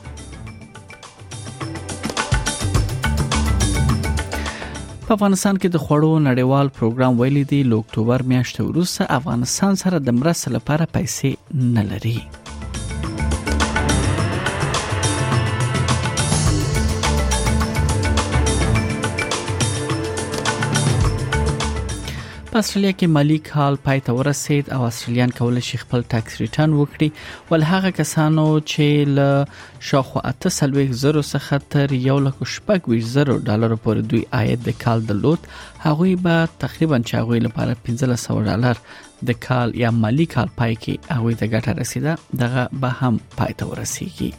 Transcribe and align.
په 5.10 5.14
افغانستان 5.18 5.58
کې 5.62 5.74
د 5.78 5.86
خوړو 5.86 6.14
نړیوال 6.28 6.72
پروګرام 6.80 7.20
ویلي 7.22 7.44
دی 7.54 7.60
ل 7.74 7.80
اکتوبر 7.84 8.26
میاشتې 8.32 8.70
وروسته 8.72 9.10
افغانستان 9.20 9.82
سره 9.84 10.02
د 10.08 10.18
مرستې 10.22 10.58
لپاره 10.60 10.90
پیسې 10.98 11.62
نه 11.78 11.84
لري 11.92 12.18
په 22.56 22.62
استرالیا 22.64 22.92
کې 23.00 23.08
مالی 23.14 23.38
کال 23.48 23.76
پای 23.86 24.00
ته 24.04 24.14
ورسید 24.18 24.70
او 24.74 24.84
استرالیان 24.90 25.32
کولای 25.40 25.62
شي 25.70 25.80
خپل 25.82 26.04
ټاکس 26.12 26.36
ریټرن 26.42 26.76
وکړي 26.76 27.50
ول 27.50 27.66
هغه 27.70 27.90
کسانو 27.98 28.46
چې 28.60 29.10
ل 29.16 29.82
شاخو 29.90 30.22
اته 30.30 30.52
سلوي 30.58 30.86
زرو 31.02 31.24
څخه 31.32 31.68
تر 31.76 31.96
یو 32.06 32.16
لک 32.28 32.40
شپږ 32.54 32.88
وی 32.94 33.02
زرو 33.16 33.36
ډالر 33.50 33.76
پورې 33.90 34.14
دوی 34.14 34.24
عاید 34.40 34.64
د 34.70 34.78
کال 34.86 35.04
درلود 35.12 35.52
هغه 35.84 36.16
به 36.30 36.50
تقریبا 36.64 37.02
چاغوي 37.12 37.44
لپاره 37.50 37.78
1500 37.92 38.40
ډالر 38.54 38.82
د 39.34 39.40
کال 39.50 39.78
یا 39.84 39.92
مالی 40.06 40.30
کال 40.38 40.56
پای 40.64 40.80
کې 40.88 41.20
هغه 41.20 41.44
ته 41.44 41.54
ګټه 41.54 41.78
رسیده 41.84 42.42
دغه 42.46 42.82
به 42.86 42.98
هم 43.04 43.24
پای 43.38 43.62
ته 43.64 43.72
ورسیږي 43.76 44.34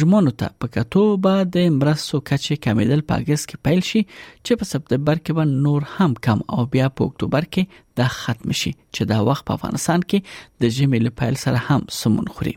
ژمنو 0.00 0.32
ته 0.42 0.48
پکاتو 0.64 1.02
به 1.24 1.40
د 1.56 1.66
مرستو 1.80 2.16
کچې 2.30 2.54
کمیدل 2.66 3.02
پاګس 3.10 3.42
کې 3.48 3.56
پیل 3.68 3.80
شي 3.88 4.02
چې 4.46 4.52
په 4.62 4.70
سپتمبر 4.72 5.22
کې 5.24 5.32
به 5.40 5.66
نور 5.66 5.88
هم 5.94 6.14
کم 6.28 6.38
او 6.56 6.62
بیا 6.76 6.86
په 6.96 7.08
اکتوبر 7.12 7.48
کې 7.58 7.82
دا 8.02 8.06
ختم 8.18 8.54
شي 8.60 8.72
چې 8.94 9.02
دا 9.16 9.20
وخت 9.32 9.44
په 9.50 9.58
افغانستان 9.58 10.06
کې 10.06 10.38
د 10.66 10.74
جمی 10.78 11.00
له 11.06 11.12
پیل 11.24 11.40
سره 11.44 11.64
هم 11.68 11.82
سمون 12.00 12.30
خوري 12.38 12.54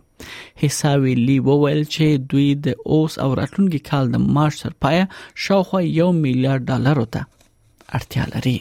حساوی 0.68 1.16
لی 1.26 1.40
وویل 1.52 1.84
چې 1.90 2.26
دوی 2.38 2.48
د 2.72 2.80
اوس 2.94 3.20
او 3.28 3.30
راتلونکي 3.44 3.82
کال 3.94 4.14
د 4.16 4.32
مارچ 4.40 4.64
تر 4.66 4.78
پایه 4.88 5.12
شاوخوا 5.48 5.84
1 5.92 6.18
میلیارډ 6.24 6.74
ډالر 6.74 7.04
ته 7.18 7.32
اړتیا 7.94 8.34
لري 8.38 8.58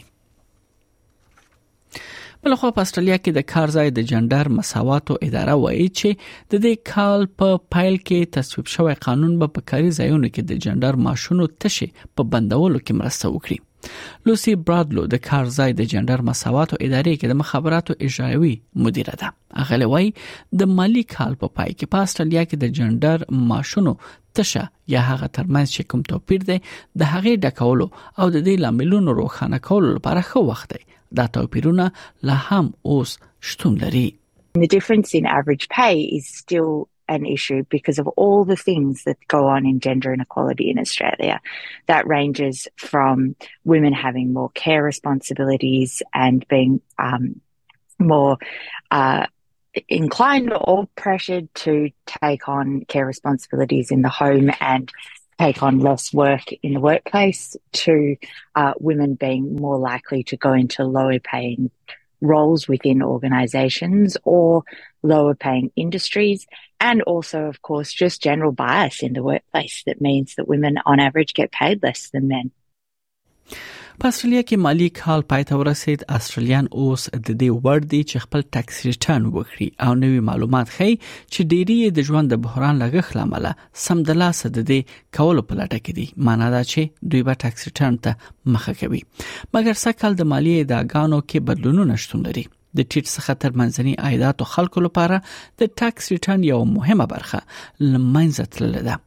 بل 2.46 2.54
خو 2.62 2.68
په 2.74 2.82
استرالیا 2.86 3.14
کې 3.18 3.34
د 3.36 3.44
کارځای 3.52 3.92
د 3.94 4.02
جندر 4.08 4.48
مساواتو 4.56 5.14
اداره 5.28 5.54
وایي 5.62 5.86
چې 6.00 6.20
د 6.52 6.60
دې 6.64 6.90
کال 6.90 7.24
په 7.42 7.56
فایل 7.74 7.96
کې 8.02 8.28
تصویب 8.36 8.68
شوی 8.74 8.94
قانون 9.06 9.32
به 9.40 9.48
په 9.56 9.64
کاري 9.70 9.88
ځایونو 9.96 10.28
کې 10.34 10.46
د 10.52 10.60
جندر 10.66 10.98
ماشونو 11.08 11.48
تشه 11.64 11.88
په 12.20 12.28
بندولو 12.36 12.82
کې 12.84 12.98
مرسته 13.00 13.32
وکړي 13.32 14.30
لوسی 14.30 14.54
برادلو 14.70 15.06
د 15.14 15.22
کارځای 15.24 15.76
د 15.80 15.90
جندر 15.96 16.24
مساواتو 16.30 16.80
ادارې 16.80 17.20
کې 17.20 17.34
د 17.34 17.40
مخابراتو 17.42 17.98
اجرایوي 18.10 18.54
مدیره 18.86 19.18
ده 19.24 19.34
هغه 19.64 19.80
لوی 19.84 20.06
د 20.64 20.70
مالی 20.78 21.04
کال 21.18 21.36
په 21.44 21.52
پای 21.58 21.74
کې 21.74 21.94
پاستالیا 21.96 22.46
کې 22.48 22.64
د 22.64 22.74
جندر 22.80 23.26
ماشونو 23.54 23.96
تشه 24.40 24.64
یا 24.96 25.04
هغه 25.10 25.34
ترمنځ 25.40 25.78
چې 25.78 25.92
کوم 25.92 26.06
توپیر 26.14 26.48
دی 26.52 26.60
د 27.04 27.16
هغې 27.16 27.48
ډکولو 27.48 27.86
او 27.86 28.34
د 28.34 28.36
دې 28.42 28.66
لاملونو 28.66 29.18
روښانه 29.24 29.64
کولو 29.70 29.96
لپاره 29.98 30.30
خو 30.34 30.50
وخت 30.52 30.76
دی 30.76 30.84
دا 31.14 31.26
توپیرونه 31.26 31.92
لا 32.22 32.32
هم 32.34 32.72
اوس 32.82 33.18
شتون 33.40 33.78
لري 33.78 34.18
The 34.58 34.66
difference 34.66 35.12
in 35.14 35.26
average 35.26 35.68
pay 35.68 36.00
is 36.00 36.26
still 36.26 36.88
an 37.16 37.26
issue 37.36 37.62
because 37.76 37.98
of 37.98 38.08
all 38.22 38.42
the 38.52 38.56
things 38.68 39.04
that 39.06 39.18
go 39.28 39.40
on 39.54 39.64
in 39.70 39.80
gender 39.80 40.14
inequality 40.14 40.70
in 40.72 40.78
Australia. 40.84 41.36
That 41.90 42.06
ranges 42.16 42.66
from 42.90 43.36
women 43.72 43.92
having 43.92 44.32
more 44.32 44.48
care 44.64 44.82
responsibilities 44.92 46.02
and 46.14 46.38
being 46.54 46.80
um, 46.98 47.24
more 47.98 48.36
uh, 48.90 49.26
inclined 50.02 50.50
or 50.60 50.88
pressured 51.04 51.46
to 51.66 51.90
take 52.22 52.48
on 52.48 52.66
care 52.94 53.04
responsibilities 53.06 53.90
in 53.94 54.00
the 54.06 54.14
home 54.22 54.50
and 54.72 54.86
take 55.38 55.62
on 55.62 55.80
less 55.80 56.12
work 56.12 56.52
in 56.62 56.74
the 56.74 56.80
workplace 56.80 57.56
to 57.72 58.16
uh, 58.54 58.72
women 58.78 59.14
being 59.14 59.56
more 59.56 59.78
likely 59.78 60.22
to 60.24 60.36
go 60.36 60.52
into 60.52 60.84
lower 60.84 61.18
paying 61.18 61.70
roles 62.22 62.66
within 62.66 63.02
organizations 63.02 64.16
or 64.24 64.62
lower 65.02 65.34
paying 65.34 65.70
industries. 65.76 66.46
And 66.80 67.02
also, 67.02 67.44
of 67.44 67.60
course, 67.62 67.92
just 67.92 68.22
general 68.22 68.52
bias 68.52 69.02
in 69.02 69.12
the 69.12 69.22
workplace 69.22 69.82
that 69.86 70.00
means 70.00 70.34
that 70.36 70.48
women 70.48 70.78
on 70.86 71.00
average 71.00 71.34
get 71.34 71.52
paid 71.52 71.82
less 71.82 72.08
than 72.10 72.28
men. 72.28 72.50
په 74.02 74.06
استرالیا 74.12 74.40
کې 74.48 74.56
مالی 74.62 74.86
کال 74.96 75.22
پای 75.28 75.44
ته 75.50 75.58
ورسید 75.60 76.02
استرالیان 76.14 76.66
اوس 76.80 77.04
د 77.12 77.28
دې 77.28 77.62
ور 77.66 77.86
دي 77.92 78.00
چې 78.10 78.24
خپل 78.24 78.42
ټکس 78.56 78.80
ریټرن 78.86 79.28
وکړي 79.36 79.68
او 79.86 79.94
نوي 80.00 80.18
معلومات 80.26 80.72
خي 80.74 80.88
چې 80.96 81.46
ډيري 81.52 81.76
د 82.00 82.06
ژوند 82.08 82.32
د 82.34 82.42
بحران 82.46 82.82
لګښت 82.82 83.16
لامل 83.20 83.48
سمدلاسه 83.84 84.52
د 84.56 84.68
دې 84.72 85.00
کول 85.20 85.42
په 85.52 85.58
لټه 85.60 85.78
کې 85.86 85.98
دي 86.00 86.26
معنا 86.30 86.50
دا 86.56 86.60
چې 86.72 87.10
دوی 87.14 87.24
به 87.30 87.36
ټکس 87.46 87.64
ریټرن 87.70 87.98
ته 88.08 88.52
مخه 88.58 88.76
کوي 88.82 89.02
مګر 89.20 89.82
سکهل 89.86 90.20
د 90.20 90.30
مالی 90.34 90.54
اداګانو 90.60 91.22
کې 91.28 91.50
بدلونونه 91.50 92.00
شتون 92.06 92.28
لري 92.30 92.46
د 92.50 92.90
ټیټ 92.90 93.14
څخه 93.16 93.40
تر 93.46 93.58
منځني 93.62 93.96
عایداتو 94.10 94.52
خلکو 94.56 94.86
لپاره 94.88 95.22
د 95.32 95.74
ټاکس 95.82 96.14
ریټرن 96.16 96.48
یو 96.54 96.60
مهمه 96.78 97.12
برخه 97.16 97.44
لمنځه 97.48 98.50
تلل 98.58 98.80
ده 98.90 99.02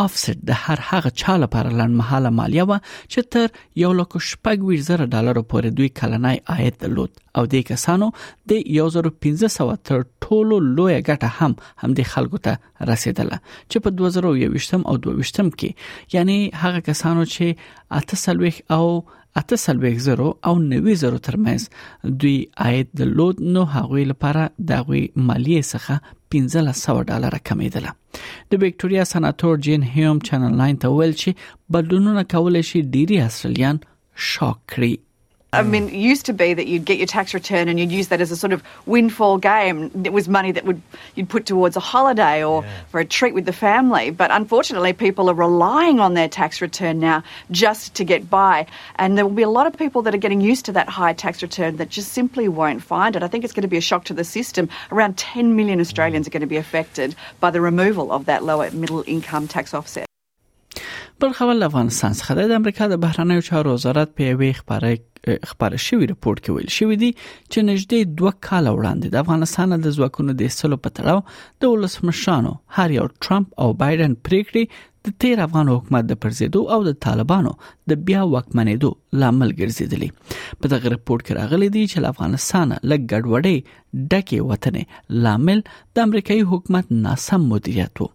افسټ 0.00 0.38
د 0.50 0.58
هر 0.64 0.80
هغه 0.90 1.10
چا 1.22 1.32
لپاره 1.42 1.72
لنډمحاله 1.78 2.30
مالیه 2.38 2.64
و 2.68 2.78
چې 2.84 3.30
تر 3.36 3.80
یو 3.82 3.90
لک 3.98 4.14
شپږ 4.28 4.70
زره 4.88 5.06
ډالر 5.14 5.40
پورې 5.52 5.76
دوی 5.80 5.88
کلنای 6.00 6.40
عاید 6.54 6.78
درلود 6.84 7.20
او 7.40 7.44
د 7.54 7.66
کسانو 7.70 8.08
د 8.52 8.62
1500 8.76 9.84
تر 9.90 10.02
ټولو 10.04 10.60
لوی 10.68 10.96
ګټه 11.00 11.32
هم 11.38 11.84
هم 11.84 11.96
د 12.00 12.10
خلکو 12.14 12.40
ته 12.48 12.90
رسیدله 12.92 13.40
چې 13.46 13.84
په 13.86 13.96
2021 14.02 14.86
او 14.92 14.96
22 15.08 15.34
کې 15.38 16.16
یعنی 16.18 16.38
هغه 16.62 16.84
کسانو 16.90 17.26
چې 17.34 18.00
اته 18.00 18.22
سلويخ 18.26 18.62
او 18.78 18.86
اته 19.36 19.56
سلويخ 19.56 19.98
زرو 20.06 20.32
او 20.48 20.54
نوي 20.72 20.94
زرو 21.02 21.18
ترمنځ 21.28 21.62
دوی 22.24 22.34
عاید 22.64 22.88
درلود 23.00 23.38
نو 23.54 23.62
هغوی 23.74 24.04
لپاره 24.10 24.42
د 24.70 24.82
غوي 24.88 25.00
مالیه 25.28 25.62
څخه 25.72 25.94
1500 26.40 27.06
ډالر 27.12 27.36
کمیدله 27.50 27.94
د 28.50 28.52
وکټوريا 28.62 29.04
سناتور 29.12 29.56
جین 29.68 29.86
هیوم 29.96 30.18
چینل 30.30 30.56
9 30.64 30.74
ته 30.84 30.98
ویل 30.98 31.14
چې 31.22 31.70
بدلونونه 31.76 32.26
کولای 32.34 32.66
شي 32.72 32.84
ډيري 32.94 33.18
استرالیان 33.28 33.80
شاک 34.32 34.58
کړي 34.74 34.92
I 35.54 35.62
mm. 35.62 35.68
mean, 35.68 35.88
it 35.88 35.92
used 35.94 36.24
to 36.32 36.32
be 36.32 36.54
that 36.54 36.66
you'd 36.66 36.86
get 36.86 36.96
your 36.96 37.06
tax 37.06 37.34
return 37.34 37.68
and 37.68 37.78
you'd 37.78 37.92
use 37.92 38.08
that 38.08 38.22
as 38.22 38.30
a 38.30 38.36
sort 38.38 38.54
of 38.54 38.62
windfall 38.86 39.36
game. 39.36 39.90
It 40.02 40.10
was 40.12 40.26
money 40.26 40.50
that 40.50 40.64
would 40.64 40.80
you'd 41.14 41.28
put 41.28 41.44
towards 41.44 41.76
a 41.76 41.80
holiday 41.80 42.42
or 42.42 42.62
yeah. 42.62 42.70
for 42.88 43.00
a 43.00 43.04
treat 43.04 43.34
with 43.34 43.44
the 43.44 43.52
family. 43.52 44.08
But 44.08 44.30
unfortunately, 44.30 44.94
people 44.94 45.28
are 45.28 45.34
relying 45.34 46.00
on 46.00 46.14
their 46.14 46.26
tax 46.28 46.62
return 46.62 47.00
now 47.00 47.22
just 47.50 47.94
to 47.96 48.02
get 48.04 48.30
by, 48.30 48.64
and 48.96 49.18
there 49.18 49.26
will 49.26 49.34
be 49.36 49.42
a 49.42 49.50
lot 49.50 49.66
of 49.66 49.76
people 49.76 50.00
that 50.02 50.14
are 50.14 50.22
getting 50.26 50.40
used 50.40 50.64
to 50.66 50.72
that 50.72 50.88
high 50.88 51.12
tax 51.12 51.42
return 51.42 51.76
that 51.76 51.90
just 51.90 52.12
simply 52.12 52.48
won't 52.48 52.82
find 52.82 53.14
it. 53.14 53.22
I 53.22 53.28
think 53.28 53.44
it's 53.44 53.52
going 53.52 53.62
to 53.68 53.68
be 53.68 53.76
a 53.76 53.82
shock 53.82 54.04
to 54.04 54.14
the 54.14 54.24
system. 54.24 54.70
Around 54.90 55.18
10 55.18 55.54
million 55.54 55.80
Australians 55.80 56.24
mm. 56.24 56.28
are 56.28 56.32
going 56.32 56.40
to 56.40 56.46
be 56.46 56.56
affected 56.56 57.14
by 57.40 57.50
the 57.50 57.60
removal 57.60 58.10
of 58.10 58.24
that 58.24 58.42
lower 58.42 58.70
middle 58.70 59.04
income 59.06 59.48
tax 59.48 59.74
offset. 59.74 60.06
بل 61.22 61.32
خبر 61.38 61.54
له 61.56 61.66
افغانستان 61.70 62.12
څخه 62.20 62.32
د 62.50 62.52
امریکا 62.60 62.84
د 62.92 62.98
بهرنیو 63.02 63.42
چارو 63.48 63.72
وزارت 63.74 64.08
په 64.20 64.30
یوې 64.30 64.50
خبرې 64.60 64.94
خبره 65.50 65.78
شوې 65.86 66.04
رپورت 66.12 66.38
کې 66.44 66.54
ویل 66.54 66.70
شوې 66.78 66.96
دي 67.02 67.10
چې 67.52 67.58
نږدې 67.68 68.00
2 68.22 68.32
کال 68.46 68.64
وړاندې 68.76 69.12
د 69.12 69.16
افغانستان 69.24 69.74
د 69.84 69.92
ځواکونو 69.98 70.32
د 70.40 70.48
سلو 70.56 70.78
په 70.86 70.96
تړاو 70.96 71.20
د 71.64 71.74
ولسمشانو 71.74 72.52
هاري 72.78 72.98
او 73.02 73.04
ترامپ 73.26 73.52
او 73.64 73.68
بایدن 73.82 74.16
پریکړې 74.28 74.80
د 75.08 75.14
تیر 75.24 75.42
افغان 75.44 75.70
حکومت 75.74 76.08
د 76.08 76.18
پرزیدو 76.24 76.62
او 76.76 76.78
د 76.88 76.96
طالبانو 77.06 77.52
د 77.92 78.00
بیا 78.08 78.24
وکمنېدو 78.32 79.20
لامل 79.24 79.54
ګرځیدلی 79.60 80.08
په 80.24 80.72
دغه 80.74 80.92
رپورت 80.96 81.26
کې 81.28 81.36
راغلي 81.42 81.68
دي 81.76 81.84
چې 81.92 82.16
افغانستان 82.16 82.74
لګ 82.78 83.06
ګډوډي 83.14 84.10
ډکه 84.10 84.50
وطن 84.50 85.22
لامل 85.28 85.64
د 85.70 86.04
امریکایي 86.08 86.44
حکومت 86.54 86.92
ناسم 87.06 87.46
مدیریت 87.54 88.02
وو 88.06 88.10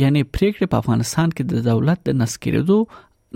یعنی 0.00 0.22
پریکړه 0.36 0.66
په 0.72 0.82
افغانستان 0.82 1.30
کې 1.36 1.44
د 1.50 1.68
دولت 1.68 2.00
د 2.08 2.16
نسکریدو 2.22 2.76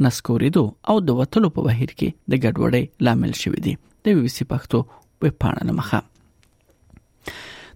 نسکوریدو 0.07 0.65
او 0.95 0.97
د 1.11 1.21
وټلو 1.21 1.51
په 1.59 1.65
بهیر 1.69 1.93
کې 1.93 2.33
د 2.33 2.43
ګډوډۍ 2.45 2.85
لامل 3.09 3.33
شوې 3.43 3.61
دي 3.69 3.75
د 4.07 4.19
وی 4.19 4.25
بی 4.27 4.33
سی 4.39 4.47
پښتو 4.51 4.81
په 5.21 5.31
پاڼه 5.45 5.77
مخه 5.79 6.03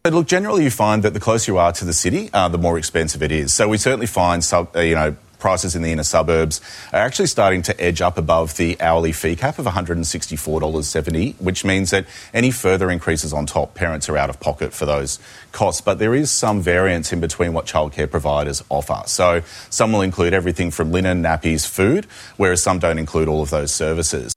But 0.05 0.13
look, 0.15 0.25
generally 0.31 0.63
you 0.67 0.71
find 0.77 1.03
that 1.07 1.13
the 1.17 1.19
closer 1.25 1.45
you 1.51 1.57
are 1.65 1.71
to 1.81 1.85
the 1.89 1.93
city, 1.97 2.19
uh, 2.39 2.47
the 2.53 2.57
more 2.63 2.71
expensive 2.79 3.21
it 3.27 3.31
is. 3.35 3.53
So 3.59 3.67
we 3.73 3.77
certainly 3.83 4.09
find, 4.19 4.43
some, 4.47 4.65
uh, 4.79 4.81
you 4.87 4.95
know, 4.99 5.15
prices 5.43 5.75
in 5.75 5.81
the 5.81 5.91
inner 5.91 6.03
suburbs 6.05 6.61
are 6.93 7.01
actually 7.01 7.25
starting 7.25 7.61
to 7.61 7.77
edge 7.79 7.99
up 7.99 8.17
above 8.17 8.55
the 8.55 8.79
hourly 8.79 9.11
fee 9.11 9.35
cap 9.35 9.59
of 9.59 9.65
$164.70, 9.65 11.41
which 11.41 11.65
means 11.65 11.89
that 11.91 12.05
any 12.33 12.49
further 12.49 12.89
increases 12.89 13.33
on 13.33 13.45
top, 13.45 13.73
parents 13.75 14.07
are 14.07 14.15
out 14.15 14.29
of 14.29 14.39
pocket 14.39 14.73
for 14.73 14.85
those 14.85 15.19
costs. 15.51 15.81
But 15.81 15.99
there 15.99 16.15
is 16.15 16.31
some 16.31 16.61
variance 16.61 17.11
in 17.11 17.19
between 17.19 17.51
what 17.51 17.65
childcare 17.65 18.09
providers 18.09 18.63
offer. 18.69 19.01
So 19.07 19.41
some 19.69 19.91
will 19.91 20.01
include 20.01 20.33
everything 20.33 20.71
from 20.71 20.93
linen, 20.93 21.21
nappies, 21.21 21.67
food, 21.67 22.07
whereas 22.37 22.63
some 22.63 22.79
don't 22.79 22.97
include 22.97 23.27
all 23.27 23.41
of 23.41 23.49
those 23.49 23.73
services. 23.73 24.32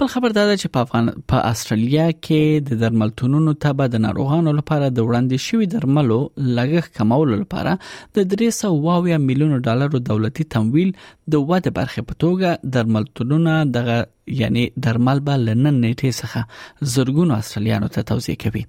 بل 0.00 0.06
خبر 0.12 0.30
دا 0.36 0.42
ده 0.48 0.56
چې 0.62 0.70
په 0.76 0.80
افغان 0.86 1.08
په 1.32 1.40
استرالیا 1.54 2.04
کې 2.10 2.68
د 2.68 2.80
درملتونونو 2.82 3.52
ته 3.64 3.76
به 3.80 3.90
د 3.94 4.02
ناروغانو 4.04 4.54
لپاره 4.60 4.86
د 4.98 5.08
وړاندې 5.08 5.46
شوی 5.46 5.66
درملو 5.74 6.18
لګښت 6.58 6.94
کمولو 7.00 7.38
لپاره 7.42 7.74
د 8.18 8.36
300 8.36 8.72
واویا 8.86 9.18
میلیونه 9.26 9.60
ډالرو 9.68 10.02
دولتي 10.10 10.48
تمویل 10.56 10.94
د 11.34 11.44
واده 11.52 11.74
برخه 11.80 12.06
په 12.10 12.18
توګه 12.24 12.72
درملتونونه 12.78 13.56
دغه 13.76 13.98
یعنی 14.26 14.70
درمل 14.82 15.20
به 15.26 15.36
لنن 15.44 15.80
نیټه 15.80 16.10
څخه 16.18 16.90
زرګونو 16.94 17.34
استرالیانو 17.36 17.86
ته 17.94 18.02
توزیع 18.10 18.34
کوي 18.42 18.60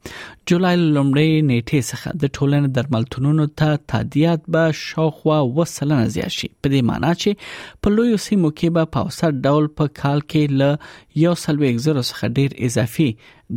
جولای 0.52 0.76
لومړۍ 0.96 1.28
نیټه 1.52 1.80
څخه 1.90 2.14
د 2.24 2.32
ټولنې 2.38 2.70
درملتونونو 2.78 3.46
ته 3.62 3.76
تادیات 3.94 4.48
به 4.56 4.64
شاوخوا 4.82 5.36
وسلنه 5.60 6.08
زیات 6.16 6.36
شي 6.38 6.50
په 6.62 6.74
دې 6.74 6.88
معنی 6.90 7.12
چې 7.18 7.84
په 7.84 7.96
لویو 7.98 8.22
سیمو 8.28 8.52
کې 8.52 8.76
به 8.80 8.92
په 8.96 9.10
اوسط 9.10 9.42
ډول 9.50 9.70
په 9.82 9.94
کال 10.02 10.26
کې 10.26 10.58
ل 10.64 11.22
یو 11.26 11.36
سلويک 11.44 11.82
زر 11.88 12.00
څخه 12.10 12.34
ډیر 12.40 12.58
اضافي 12.70 13.10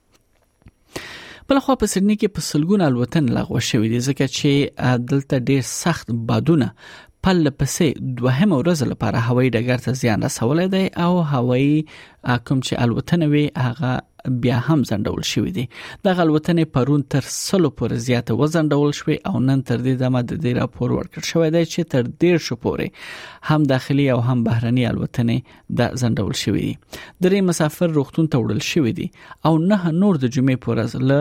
بل 1.49 1.57
خو 1.63 1.73
په 1.81 1.87
سړنی 1.93 2.13
کې 2.21 2.27
په 2.35 2.41
سلګون 2.49 2.81
الوتن 2.87 3.25
لغوه 3.37 3.59
شوې 3.69 3.87
دي 3.93 3.97
ځکه 4.07 4.25
چې 4.37 4.49
دلته 5.09 5.35
ډیر 5.49 5.61
سخت 5.83 6.07
بادونه 6.29 6.67
پل 7.27 7.39
پسې 7.59 7.87
دوهم 8.21 8.49
ورځ 8.59 8.79
لپاره 8.93 9.17
هوایي 9.27 9.49
ډګر 9.55 9.79
ته 9.85 9.91
زیان 10.01 10.19
رسولې 10.27 10.65
دی 10.73 10.85
او 11.03 11.13
هوایي 11.31 11.75
کوم 12.45 12.59
چې 12.67 12.73
الوتنه 12.85 13.25
وي 13.33 13.45
هغه 13.65 13.93
بیا 14.41 14.59
هم 14.67 14.83
ځندول 14.89 15.23
شوې 15.31 15.51
دي 15.57 15.65
د 16.07 16.15
غلوتنې 16.19 16.65
پرون 16.77 17.03
تر 17.15 17.25
سلو 17.35 17.69
پورې 17.81 17.97
زیاته 18.07 18.37
وزندول 18.41 18.93
شوې 18.99 19.17
او 19.31 19.39
نن 19.49 19.63
تر 19.69 19.81
دې 19.85 19.93
دمه 20.03 20.21
د 20.29 20.41
دې 20.45 20.53
راپور 20.61 20.93
ورکړ 20.97 21.21
شوې 21.31 21.49
ده 21.55 21.63
چې 21.71 21.91
تر 21.93 22.09
ډیر 22.23 22.37
شو 22.47 22.55
پورې 22.55 22.91
هم 23.51 23.63
داخلي 23.73 24.07
او 24.15 24.19
هم 24.29 24.37
بهرني 24.47 24.87
الوتنې 24.93 25.59
د 25.81 25.99
ځندول 26.03 26.33
شوې 26.43 26.63
دي 26.69 27.03
درې 27.27 27.43
مسافر 27.51 27.93
روغتون 27.99 28.27
ته 28.35 28.43
وړل 28.45 28.63
شوې 28.71 28.95
دي 29.01 29.11
او 29.51 29.53
نه 29.69 29.93
نور 30.03 30.21
د 30.25 30.35
جمعې 30.35 30.65
پورې 30.67 31.07
له 31.11 31.19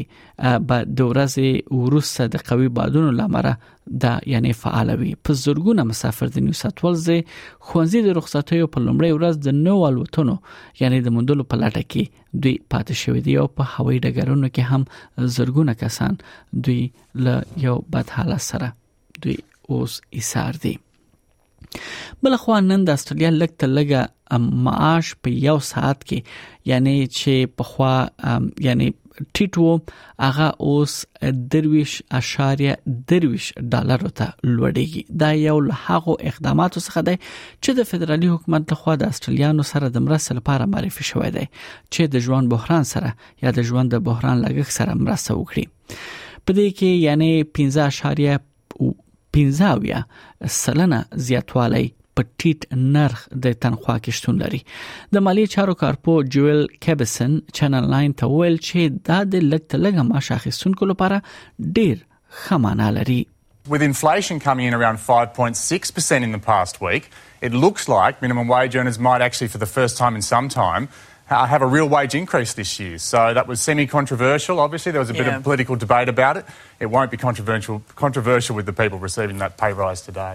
به 0.68 0.84
د 0.98 1.08
ورځې 1.12 1.80
ورسره 1.80 2.34
د 2.36 2.44
قوي 2.50 2.68
بادونو 2.78 3.10
لامره 3.20 3.58
د 4.02 4.28
یعنی 4.32 4.52
فعال 4.58 4.90
وي 5.00 5.10
په 5.28 5.32
زورګونه 5.42 5.84
مسافر 5.90 6.26
د 6.34 6.44
نیو 6.44 6.56
ساوث 6.60 6.82
ولز 6.84 7.08
خوانزي 7.70 8.00
د 8.06 8.14
رخصتیو 8.18 8.68
په 8.76 8.82
لومړی 8.86 9.12
ورځ 9.12 9.34
د 9.48 9.58
نو 9.66 9.74
الوتنو 9.88 10.36
یعنی 10.80 11.00
د 11.08 11.14
مندلو 11.16 11.44
په 11.50 11.60
لټه 11.64 11.82
کې 11.94 12.38
دوی 12.46 12.54
پاتې 12.70 12.94
شوې 13.02 13.20
دي 13.26 13.34
او 13.42 13.46
په 13.58 13.70
هوایي 13.74 13.98
ډګرونو 14.04 14.52
کې 14.54 14.70
هم 14.70 15.28
زورګونه 15.34 15.74
کسان 15.82 16.20
دوی 16.68 16.80
له 17.24 17.34
یو 17.66 17.76
بد 17.96 18.14
حالت 18.16 18.42
سره 18.50 18.72
دوی 19.26 19.36
اوس 19.74 20.00
ایثار 20.20 20.60
دي 20.66 20.74
بل 22.24 22.36
خو 22.42 22.58
نن 22.64 22.82
د 22.88 22.98
استرالیا 23.00 23.36
لګ 23.36 23.62
ته 23.62 23.76
لګه 23.76 24.04
معاش 24.66 25.08
په 25.24 25.38
یو 25.48 25.58
ساعت 25.70 26.04
کې 26.10 26.68
یعنی 26.72 26.96
چې 27.06 27.56
په 27.60 27.72
خوا 27.72 27.96
یعنی 28.68 28.90
ټیټ 29.34 29.54
وو 29.62 29.72
هغه 30.26 30.48
اوس 30.68 30.92
درویش 31.54 31.92
اشاریه 32.20 32.74
درویش 33.12 33.46
ډالر 33.74 34.00
ته 34.20 34.28
لوړیږي 34.56 35.02
دا 35.22 35.30
یو 35.46 35.56
له 35.68 35.78
هغه 35.86 36.16
اقداماتو 36.32 36.80
څخه 36.86 37.00
دی 37.08 37.16
چې 37.62 37.70
د 37.78 37.90
فدرالي 37.92 38.28
حکومت 38.34 38.64
لخوا 38.74 38.94
د 39.02 39.14
استرالیانو 39.16 39.62
سره 39.72 39.92
د 39.96 40.04
مرستې 40.06 40.32
لپاره 40.40 40.70
معرفي 40.74 41.04
شوې 41.10 41.30
ده 41.38 41.62
چې 41.94 42.02
د 42.16 42.26
ژوند 42.28 42.52
بحران 42.56 42.84
سره 42.92 43.10
یا 43.46 43.54
د 43.58 43.66
ژوند 43.72 43.94
د 43.96 44.04
بحران 44.10 44.36
لګښت 44.46 44.72
سره 44.78 44.92
مرسته 45.02 45.38
وکړي 45.40 45.66
په 45.98 46.58
دې 46.60 46.78
کې 46.78 47.04
یعنی 47.10 48.30
15.5 49.58 50.50
سلنه 50.62 50.98
زیاتوالی 51.28 51.86
په 52.16 52.22
ټیټ 52.42 52.60
نرخ 52.94 53.20
د 53.46 53.60
تنخوا 53.66 53.96
کې 54.04 54.18
شتون 54.20 54.38
لري 54.44 54.60
د 55.16 55.24
مالی 55.28 55.44
چارو 55.54 55.76
کارپو 55.84 56.16
جوئل 56.36 56.62
کیبسن 56.88 57.36
9 57.76 58.18
ته 58.22 58.32
ویل 58.32 58.58
چې 58.64 59.00
دا 59.12 59.18
د 59.36 59.46
لګتلګه 59.54 60.90
لپاره 60.92 61.22
ډیر 61.78 61.96
خمانه 62.42 62.90
لري 63.00 63.20
With 63.72 63.82
inflation 63.84 64.40
coming 64.44 64.66
in 64.70 64.74
around 64.78 64.98
5.6% 65.02 66.24
in 66.24 66.34
the 66.36 66.40
past 66.46 66.80
week, 66.86 67.06
it 67.48 67.54
looks 67.62 67.86
like 67.92 68.18
minimum 68.24 68.50
wage 68.54 68.76
earners 68.82 68.98
might 69.06 69.24
actually, 69.28 69.48
for 69.54 69.60
the 69.62 69.68
first 69.76 70.00
time 70.02 70.18
in 70.20 70.26
some 70.26 70.50
time, 70.56 70.88
have 71.52 71.64
a 71.68 71.70
real 71.76 71.88
wage 71.94 72.18
increase 72.20 72.54
this 72.60 72.74
year. 72.82 72.98
So 73.06 73.22
that 73.40 73.50
was 73.54 73.64
semi 73.70 73.86
controversial, 73.96 74.62
obviously. 74.68 74.94
There 74.98 75.04
was 75.06 75.12
a 75.16 75.18
bit 75.20 75.24
yeah. 75.30 75.40
of 75.44 75.48
political 75.50 75.80
debate 75.88 76.14
about 76.16 76.42
it. 76.42 76.54
It 76.88 76.94
won't 76.98 77.18
be 77.18 77.22
controversial, 77.26 77.82
controversial 78.06 78.60
with 78.60 78.70
the 78.72 78.76
people 78.84 79.06
receiving 79.10 79.44
that 79.46 79.60
pay 79.64 79.72
rise 79.84 80.04
today. 80.12 80.32